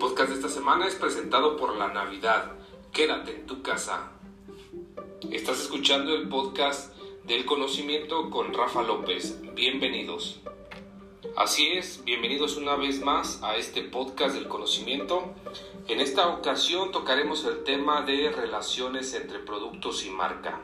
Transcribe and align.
podcast 0.00 0.30
de 0.30 0.36
esta 0.36 0.48
semana 0.48 0.86
es 0.86 0.94
presentado 0.94 1.58
por 1.58 1.76
La 1.76 1.88
Navidad. 1.88 2.52
Quédate 2.90 3.32
en 3.32 3.46
tu 3.46 3.60
casa. 3.60 4.12
Estás 5.30 5.60
escuchando 5.60 6.14
el 6.14 6.26
podcast 6.26 6.96
del 7.24 7.44
conocimiento 7.44 8.30
con 8.30 8.54
Rafa 8.54 8.82
López. 8.82 9.38
Bienvenidos. 9.54 10.40
Así 11.36 11.72
es, 11.72 12.02
bienvenidos 12.02 12.56
una 12.56 12.76
vez 12.76 13.02
más 13.02 13.42
a 13.42 13.56
este 13.56 13.82
podcast 13.82 14.34
del 14.34 14.48
conocimiento. 14.48 15.34
En 15.86 16.00
esta 16.00 16.28
ocasión 16.28 16.92
tocaremos 16.92 17.44
el 17.44 17.62
tema 17.62 18.00
de 18.00 18.30
relaciones 18.30 19.12
entre 19.12 19.40
productos 19.40 20.06
y 20.06 20.10
marca. 20.10 20.62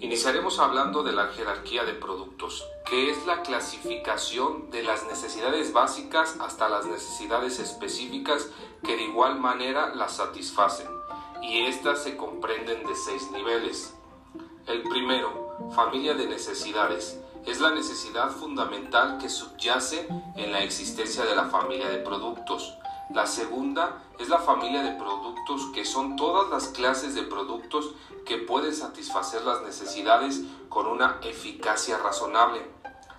Iniciaremos 0.00 0.58
hablando 0.58 1.02
de 1.02 1.12
la 1.12 1.28
jerarquía 1.28 1.84
de 1.84 1.94
productos, 1.94 2.66
que 2.88 3.10
es 3.10 3.26
la 3.26 3.42
clasificación 3.42 4.70
de 4.70 4.82
las 4.82 5.04
necesidades 5.06 5.72
básicas 5.72 6.36
hasta 6.40 6.68
las 6.68 6.86
necesidades 6.86 7.58
específicas 7.58 8.48
que 8.84 8.96
de 8.96 9.02
igual 9.02 9.38
manera 9.40 9.94
las 9.94 10.16
satisfacen, 10.16 10.88
y 11.42 11.66
estas 11.66 12.02
se 12.02 12.16
comprenden 12.16 12.86
de 12.86 12.94
seis 12.94 13.30
niveles. 13.32 13.94
El 14.66 14.82
primero, 14.82 15.56
familia 15.74 16.14
de 16.14 16.26
necesidades, 16.26 17.18
es 17.46 17.60
la 17.60 17.70
necesidad 17.74 18.30
fundamental 18.30 19.18
que 19.18 19.28
subyace 19.28 20.06
en 20.36 20.52
la 20.52 20.62
existencia 20.62 21.24
de 21.24 21.34
la 21.34 21.46
familia 21.46 21.88
de 21.88 21.98
productos. 21.98 22.76
La 23.14 23.26
segunda 23.26 24.02
es 24.18 24.30
la 24.30 24.38
familia 24.38 24.82
de 24.82 24.92
productos 24.92 25.66
que 25.74 25.84
son 25.84 26.16
todas 26.16 26.48
las 26.48 26.68
clases 26.68 27.14
de 27.14 27.22
productos 27.22 27.94
que 28.24 28.38
pueden 28.38 28.74
satisfacer 28.74 29.42
las 29.42 29.60
necesidades 29.62 30.40
con 30.70 30.86
una 30.86 31.18
eficacia 31.22 31.98
razonable. 31.98 32.66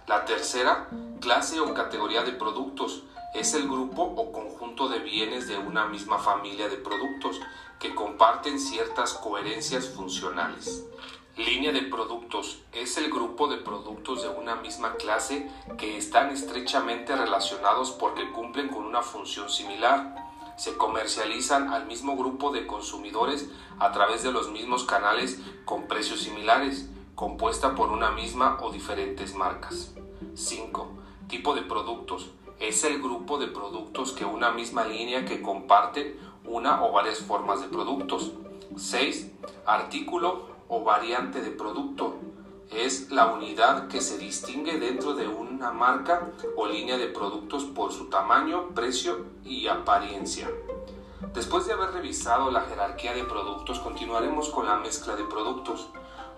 La 0.08 0.26
tercera, 0.26 0.90
clase 1.22 1.60
o 1.60 1.76
categoría 1.76 2.24
de 2.24 2.32
productos, 2.32 3.04
es 3.36 3.54
el 3.54 3.68
grupo 3.68 4.02
o 4.02 4.32
conjunto 4.32 4.90
de 4.90 4.98
bienes 5.00 5.48
de 5.48 5.60
una 5.60 5.86
misma 5.86 6.18
familia 6.18 6.70
de 6.70 6.78
productos 6.78 7.40
que 7.80 7.94
comparten 7.94 8.60
ciertas 8.60 9.14
coherencias 9.14 9.90
funcionales. 9.90 10.86
Línea 11.36 11.72
de 11.72 11.82
productos 11.82 12.62
es 12.74 12.96
el 12.98 13.10
grupo 13.10 13.48
de 13.48 13.58
productos 13.58 14.22
de 14.22 14.30
una 14.30 14.56
misma 14.56 14.98
clase 14.98 15.50
que 15.80 15.98
están 15.98 16.30
estrechamente 16.30 17.16
relacionados 17.16 17.90
porque 17.90 18.32
cumplen 18.32 18.68
con 18.70 18.86
una 18.86 19.02
función 19.02 19.50
similar. 19.50 20.16
Se 20.58 20.78
comercializan 20.78 21.74
al 21.74 21.88
mismo 21.88 22.16
grupo 22.16 22.52
de 22.52 22.68
consumidores 22.68 23.50
a 23.80 23.92
través 23.92 24.22
de 24.22 24.32
los 24.32 24.52
mismos 24.52 24.84
canales 24.84 25.40
con 25.66 25.88
precios 25.88 26.22
similares, 26.22 26.88
compuesta 27.16 27.74
por 27.74 27.90
una 27.90 28.12
misma 28.12 28.60
o 28.62 28.72
diferentes 28.72 29.34
marcas. 29.34 29.96
5. 30.36 30.88
Tipo 31.30 31.56
de 31.56 31.64
productos. 31.64 32.30
Es 32.60 32.84
el 32.84 33.02
grupo 33.02 33.40
de 33.40 33.48
productos 33.48 34.12
que 34.12 34.24
una 34.24 34.52
misma 34.52 34.86
línea 34.86 35.26
que 35.26 35.42
comparten 35.42 36.16
una 36.46 36.84
o 36.84 36.92
varias 36.92 37.22
formas 37.22 37.60
de 37.60 37.70
productos. 37.70 38.34
6. 38.78 39.32
Artículo 39.66 40.53
o 40.74 40.84
variante 40.84 41.42
de 41.42 41.52
producto. 41.52 42.16
Es 42.72 43.12
la 43.12 43.28
unidad 43.28 43.88
que 43.90 44.02
se 44.02 44.18
distingue 44.18 44.80
dentro 44.80 45.14
de 45.14 45.28
una 45.28 45.72
marca 45.72 46.32
o 46.56 46.66
línea 46.66 46.98
de 46.98 47.10
productos 47.10 47.66
por 47.66 47.92
su 47.92 48.10
tamaño, 48.10 48.70
precio 48.70 49.24
y 49.46 49.68
apariencia. 49.68 50.50
Después 51.36 51.68
de 51.68 51.74
haber 51.74 51.92
revisado 51.92 52.50
la 52.50 52.62
jerarquía 52.62 53.14
de 53.14 53.24
productos, 53.24 53.80
continuaremos 53.80 54.50
con 54.50 54.66
la 54.66 54.78
mezcla 54.78 55.16
de 55.16 55.26
productos. 55.26 55.90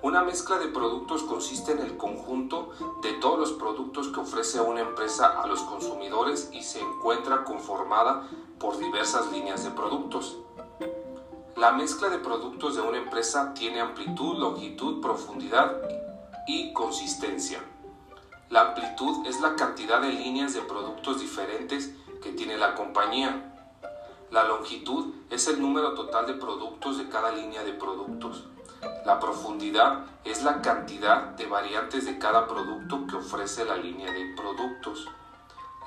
Una 0.01 0.21
mezcla 0.21 0.57
de 0.57 0.67
productos 0.67 1.23
consiste 1.23 1.71
en 1.71 1.79
el 1.79 1.95
conjunto 1.95 2.71
de 3.01 3.13
todos 3.13 3.39
los 3.39 3.53
productos 3.53 4.09
que 4.09 4.19
ofrece 4.19 4.59
una 4.59 4.81
empresa 4.81 5.41
a 5.41 5.47
los 5.47 5.61
consumidores 5.61 6.49
y 6.51 6.61
se 6.61 6.81
encuentra 6.81 7.45
conformada 7.45 8.27
por 8.59 8.77
diversas 8.77 9.31
líneas 9.31 9.63
de 9.63 9.71
productos. 9.71 10.39
La 11.65 11.71
mezcla 11.71 12.09
de 12.09 12.19
productos 12.19 12.75
de 12.75 12.81
una 12.83 12.99
empresa 12.99 13.51
tiene 13.55 13.81
amplitud, 13.81 14.37
longitud, 14.37 15.01
profundidad 15.01 15.75
y 16.45 16.71
consistencia. 16.73 17.59
La 18.51 18.67
amplitud 18.67 19.25
es 19.25 19.41
la 19.41 19.55
cantidad 19.55 19.99
de 19.99 20.13
líneas 20.13 20.53
de 20.53 20.61
productos 20.61 21.21
diferentes 21.21 21.91
que 22.21 22.33
tiene 22.33 22.55
la 22.59 22.75
compañía. 22.75 23.51
La 24.29 24.43
longitud 24.43 25.11
es 25.31 25.47
el 25.47 25.59
número 25.59 25.95
total 25.95 26.27
de 26.27 26.35
productos 26.35 26.99
de 26.99 27.09
cada 27.09 27.31
línea 27.31 27.63
de 27.63 27.73
productos. 27.73 28.43
La 29.03 29.19
profundidad 29.19 30.05
es 30.23 30.43
la 30.43 30.61
cantidad 30.61 31.29
de 31.29 31.47
variantes 31.47 32.05
de 32.05 32.19
cada 32.19 32.45
producto 32.45 33.07
que 33.07 33.15
ofrece 33.15 33.65
la 33.65 33.77
línea 33.77 34.11
de 34.11 34.35
productos. 34.35 35.09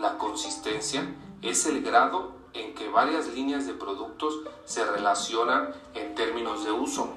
La 0.00 0.18
consistencia 0.18 1.04
es 1.40 1.66
el 1.66 1.84
grado 1.84 2.37
en 2.54 2.74
que 2.74 2.88
varias 2.88 3.28
líneas 3.28 3.66
de 3.66 3.74
productos 3.74 4.40
se 4.64 4.84
relacionan 4.84 5.74
en 5.94 6.14
términos 6.14 6.64
de 6.64 6.72
uso, 6.72 7.14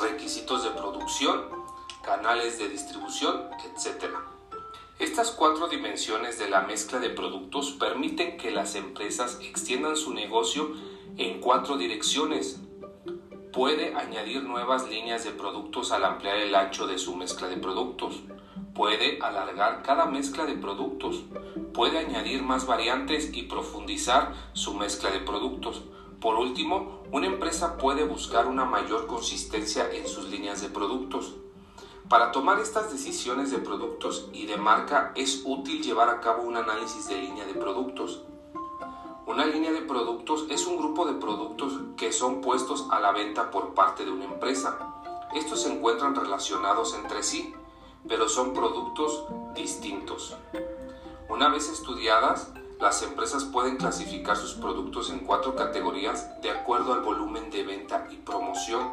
requisitos 0.00 0.64
de 0.64 0.70
producción, 0.70 1.46
canales 2.02 2.58
de 2.58 2.68
distribución, 2.68 3.48
etc. 3.64 4.06
Estas 4.98 5.32
cuatro 5.32 5.68
dimensiones 5.68 6.38
de 6.38 6.48
la 6.48 6.60
mezcla 6.60 6.98
de 6.98 7.10
productos 7.10 7.72
permiten 7.72 8.36
que 8.36 8.50
las 8.50 8.74
empresas 8.76 9.38
extiendan 9.42 9.96
su 9.96 10.14
negocio 10.14 10.72
en 11.16 11.40
cuatro 11.40 11.76
direcciones. 11.76 12.60
Puede 13.52 13.94
añadir 13.94 14.42
nuevas 14.42 14.88
líneas 14.88 15.24
de 15.24 15.30
productos 15.30 15.92
al 15.92 16.04
ampliar 16.04 16.36
el 16.36 16.54
ancho 16.54 16.86
de 16.86 16.98
su 16.98 17.14
mezcla 17.16 17.48
de 17.48 17.56
productos. 17.56 18.20
Puede 18.74 19.20
alargar 19.22 19.82
cada 19.84 20.06
mezcla 20.06 20.46
de 20.46 20.54
productos. 20.54 21.22
Puede 21.72 21.98
añadir 21.98 22.42
más 22.42 22.66
variantes 22.66 23.30
y 23.32 23.44
profundizar 23.44 24.34
su 24.52 24.74
mezcla 24.74 25.12
de 25.12 25.20
productos. 25.20 25.84
Por 26.20 26.34
último, 26.34 27.04
una 27.12 27.28
empresa 27.28 27.76
puede 27.76 28.02
buscar 28.02 28.48
una 28.48 28.64
mayor 28.64 29.06
consistencia 29.06 29.88
en 29.92 30.08
sus 30.08 30.28
líneas 30.28 30.60
de 30.60 30.70
productos. 30.70 31.36
Para 32.08 32.32
tomar 32.32 32.58
estas 32.58 32.90
decisiones 32.90 33.52
de 33.52 33.58
productos 33.58 34.28
y 34.32 34.46
de 34.46 34.56
marca 34.56 35.12
es 35.14 35.42
útil 35.44 35.80
llevar 35.80 36.08
a 36.08 36.20
cabo 36.20 36.42
un 36.42 36.56
análisis 36.56 37.06
de 37.08 37.18
línea 37.18 37.46
de 37.46 37.54
productos. 37.54 38.22
Una 39.26 39.46
línea 39.46 39.70
de 39.70 39.82
productos 39.82 40.46
es 40.50 40.66
un 40.66 40.78
grupo 40.78 41.06
de 41.06 41.14
productos 41.14 41.74
que 41.96 42.12
son 42.12 42.40
puestos 42.40 42.88
a 42.90 42.98
la 42.98 43.12
venta 43.12 43.52
por 43.52 43.72
parte 43.72 44.04
de 44.04 44.10
una 44.10 44.24
empresa. 44.24 44.78
Estos 45.32 45.62
se 45.62 45.72
encuentran 45.72 46.16
relacionados 46.16 46.94
entre 46.94 47.22
sí 47.22 47.54
pero 48.08 48.28
son 48.28 48.52
productos 48.52 49.24
distintos. 49.54 50.36
Una 51.28 51.48
vez 51.48 51.68
estudiadas, 51.68 52.52
las 52.80 53.02
empresas 53.02 53.44
pueden 53.44 53.76
clasificar 53.76 54.36
sus 54.36 54.54
productos 54.54 55.10
en 55.10 55.20
cuatro 55.20 55.54
categorías 55.54 56.40
de 56.42 56.50
acuerdo 56.50 56.92
al 56.92 57.00
volumen 57.00 57.50
de 57.50 57.62
venta 57.62 58.08
y 58.10 58.16
promoción. 58.16 58.92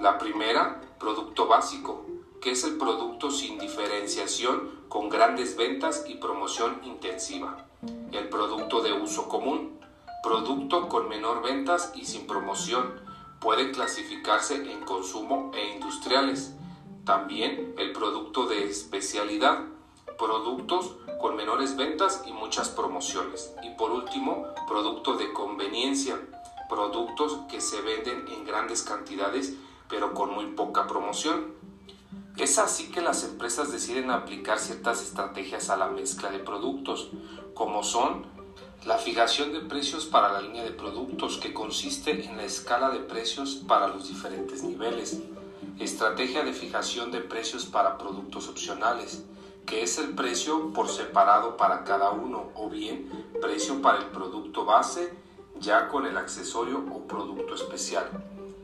La 0.00 0.18
primera, 0.18 0.80
producto 0.98 1.46
básico, 1.46 2.04
que 2.40 2.52
es 2.52 2.64
el 2.64 2.76
producto 2.76 3.30
sin 3.30 3.58
diferenciación 3.58 4.70
con 4.88 5.08
grandes 5.08 5.56
ventas 5.56 6.04
y 6.06 6.16
promoción 6.16 6.80
intensiva. 6.84 7.66
El 8.12 8.28
producto 8.28 8.82
de 8.82 8.92
uso 8.92 9.28
común, 9.28 9.80
producto 10.22 10.88
con 10.88 11.08
menor 11.08 11.42
ventas 11.42 11.92
y 11.94 12.04
sin 12.04 12.26
promoción, 12.26 13.00
puede 13.40 13.72
clasificarse 13.72 14.70
en 14.70 14.80
consumo 14.84 15.50
e 15.54 15.74
industriales. 15.74 16.54
También 17.06 17.74
el 17.78 17.92
producto 17.92 18.46
de 18.46 18.64
especialidad, 18.64 19.60
productos 20.18 20.96
con 21.20 21.36
menores 21.36 21.76
ventas 21.76 22.22
y 22.26 22.32
muchas 22.32 22.68
promociones. 22.68 23.54
Y 23.62 23.70
por 23.76 23.92
último, 23.92 24.44
producto 24.68 25.16
de 25.16 25.32
conveniencia, 25.32 26.20
productos 26.68 27.38
que 27.48 27.60
se 27.62 27.80
venden 27.80 28.26
en 28.28 28.44
grandes 28.44 28.82
cantidades 28.82 29.54
pero 29.88 30.14
con 30.14 30.34
muy 30.34 30.46
poca 30.46 30.86
promoción. 30.86 31.54
Es 32.36 32.58
así 32.58 32.90
que 32.90 33.00
las 33.00 33.24
empresas 33.24 33.72
deciden 33.72 34.10
aplicar 34.10 34.58
ciertas 34.58 35.02
estrategias 35.02 35.70
a 35.70 35.76
la 35.76 35.88
mezcla 35.88 36.30
de 36.30 36.38
productos, 36.38 37.10
como 37.54 37.82
son 37.82 38.26
la 38.84 38.98
fijación 38.98 39.52
de 39.52 39.60
precios 39.60 40.06
para 40.06 40.32
la 40.32 40.42
línea 40.42 40.62
de 40.62 40.70
productos, 40.70 41.38
que 41.38 41.54
consiste 41.54 42.26
en 42.26 42.36
la 42.36 42.44
escala 42.44 42.90
de 42.90 42.98
precios 42.98 43.62
para 43.66 43.88
los 43.88 44.08
diferentes 44.08 44.62
niveles 44.62 45.20
Estrategia 45.78 46.44
de 46.44 46.52
fijación 46.52 47.10
de 47.10 47.20
precios 47.20 47.66
para 47.66 47.98
productos 47.98 48.48
opcionales, 48.48 49.24
que 49.66 49.82
es 49.82 49.98
el 49.98 50.14
precio 50.14 50.72
por 50.72 50.88
separado 50.88 51.56
para 51.56 51.84
cada 51.84 52.10
uno, 52.10 52.50
o 52.54 52.68
bien 52.68 53.10
precio 53.40 53.82
para 53.82 53.98
el 53.98 54.06
producto 54.06 54.64
base 54.64 55.12
ya 55.60 55.88
con 55.88 56.06
el 56.06 56.16
accesorio 56.16 56.84
o 56.92 57.06
producto 57.06 57.54
especial. 57.54 58.10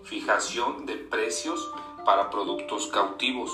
Fijación 0.05 0.87
de 0.87 0.97
precios 0.97 1.71
para 2.05 2.31
productos 2.31 2.89
cautivos. 2.89 3.51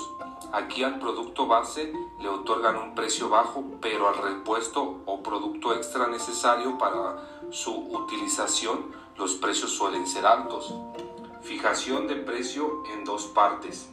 Aquí 0.51 0.83
al 0.83 0.99
producto 0.99 1.47
base 1.47 1.93
le 2.21 2.29
otorgan 2.29 2.75
un 2.77 2.95
precio 2.95 3.29
bajo, 3.29 3.63
pero 3.81 4.07
al 4.07 4.17
repuesto 4.17 5.01
o 5.05 5.21
producto 5.21 5.73
extra 5.73 6.07
necesario 6.07 6.77
para 6.77 7.47
su 7.51 7.73
utilización 7.73 8.91
los 9.17 9.33
precios 9.33 9.71
suelen 9.71 10.07
ser 10.07 10.25
altos. 10.25 10.73
Fijación 11.41 12.07
de 12.07 12.15
precio 12.15 12.83
en 12.93 13.05
dos 13.05 13.27
partes. 13.27 13.89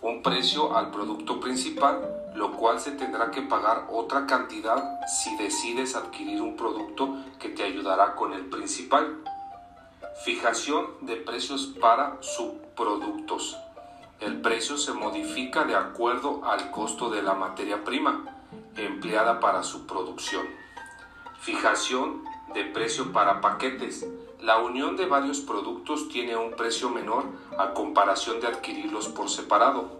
Un 0.00 0.22
precio 0.22 0.76
al 0.76 0.90
producto 0.90 1.40
principal, 1.40 2.32
lo 2.34 2.52
cual 2.52 2.80
se 2.80 2.92
tendrá 2.92 3.30
que 3.30 3.42
pagar 3.42 3.88
otra 3.90 4.26
cantidad 4.26 5.00
si 5.06 5.36
decides 5.36 5.96
adquirir 5.96 6.40
un 6.40 6.56
producto 6.56 7.16
que 7.38 7.48
te 7.48 7.64
ayudará 7.64 8.14
con 8.14 8.32
el 8.32 8.46
principal. 8.46 9.22
Fijación 10.24 10.86
de 11.02 11.16
precios 11.16 11.74
para 11.80 12.16
subproductos. 12.20 13.58
El 14.20 14.40
precio 14.40 14.78
se 14.78 14.92
modifica 14.92 15.64
de 15.64 15.74
acuerdo 15.74 16.44
al 16.44 16.70
costo 16.70 17.10
de 17.10 17.22
la 17.22 17.34
materia 17.34 17.84
prima 17.84 18.24
empleada 18.76 19.40
para 19.40 19.62
su 19.62 19.86
producción. 19.86 20.46
Fijación 21.40 22.24
de 22.54 22.64
precio 22.64 23.12
para 23.12 23.40
paquetes. 23.40 24.06
La 24.46 24.58
unión 24.58 24.96
de 24.96 25.06
varios 25.06 25.40
productos 25.40 26.08
tiene 26.08 26.36
un 26.36 26.52
precio 26.52 26.88
menor 26.88 27.24
a 27.58 27.74
comparación 27.74 28.40
de 28.40 28.46
adquirirlos 28.46 29.08
por 29.08 29.28
separado. 29.28 29.98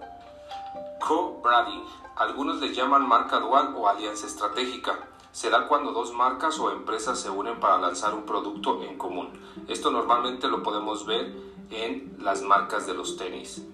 Co-branding. 1.00 1.82
Algunos 2.14 2.60
le 2.60 2.72
llaman 2.72 3.08
marca 3.08 3.40
dual 3.40 3.74
o 3.76 3.88
alianza 3.88 4.28
estratégica. 4.28 5.00
Se 5.32 5.50
da 5.50 5.66
cuando 5.66 5.90
dos 5.90 6.12
marcas 6.12 6.60
o 6.60 6.70
empresas 6.70 7.18
se 7.18 7.28
unen 7.28 7.58
para 7.58 7.78
lanzar 7.78 8.14
un 8.14 8.22
producto 8.22 8.84
en 8.84 8.96
común. 8.96 9.30
Esto 9.66 9.90
normalmente 9.90 10.46
lo 10.46 10.62
podemos 10.62 11.06
ver 11.06 11.34
en 11.72 12.16
las 12.20 12.42
marcas 12.42 12.86
de 12.86 12.94
los 12.94 13.16
tenis. 13.16 13.66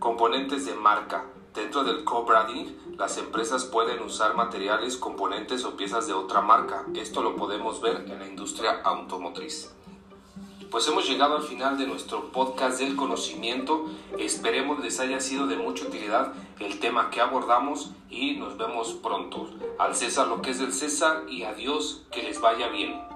Componentes 0.00 0.66
de 0.66 0.74
marca. 0.74 1.24
Dentro 1.54 1.84
del 1.84 2.02
co-branding, 2.02 2.96
las 2.98 3.16
empresas 3.16 3.64
pueden 3.64 4.02
usar 4.02 4.34
materiales, 4.34 4.96
componentes 4.96 5.64
o 5.64 5.76
piezas 5.76 6.08
de 6.08 6.14
otra 6.14 6.40
marca. 6.40 6.84
Esto 6.96 7.22
lo 7.22 7.36
podemos 7.36 7.80
ver 7.80 8.06
en 8.10 8.18
la 8.18 8.26
industria 8.26 8.80
automotriz. 8.82 9.72
Pues 10.70 10.88
hemos 10.88 11.08
llegado 11.08 11.36
al 11.36 11.42
final 11.42 11.78
de 11.78 11.86
nuestro 11.86 12.32
podcast 12.32 12.80
del 12.80 12.96
conocimiento. 12.96 13.86
Esperemos 14.18 14.82
les 14.82 14.98
haya 14.98 15.20
sido 15.20 15.46
de 15.46 15.56
mucha 15.56 15.84
utilidad 15.84 16.32
el 16.58 16.80
tema 16.80 17.10
que 17.10 17.20
abordamos 17.20 17.92
y 18.10 18.32
nos 18.32 18.56
vemos 18.56 18.92
pronto. 18.94 19.48
Al 19.78 19.94
César 19.94 20.26
lo 20.26 20.42
que 20.42 20.50
es 20.50 20.58
del 20.58 20.72
César 20.72 21.22
y 21.28 21.44
a 21.44 21.54
Dios 21.54 22.02
que 22.10 22.22
les 22.22 22.40
vaya 22.40 22.68
bien. 22.68 23.15